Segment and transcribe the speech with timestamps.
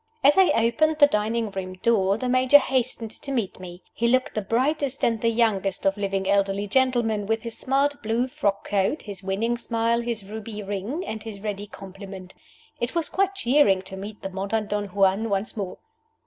[0.23, 3.83] As I opened the dining room door the Major hastened to meet me.
[3.93, 8.27] He looked the brightest and the youngest of living elderly gentlemen, with his smart blue
[8.27, 12.33] frock coat, his winning smile, his ruby ring, and his ready compliment.
[12.79, 15.77] It was quite cheering to meet the modern Don Juan once more.